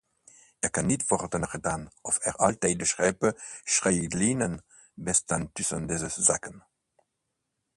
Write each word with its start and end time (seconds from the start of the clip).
Er 0.61 0.69
kan 0.69 0.85
niet 0.85 1.07
worden 1.07 1.47
gedaan 1.47 1.91
of 2.01 2.17
er 2.25 2.35
altijd 2.35 2.87
scherpe 2.87 3.39
scheidslijnen 3.63 4.65
bestaan 4.93 5.51
tussen 5.51 5.85
deze 5.87 6.09
zaken. 6.21 6.65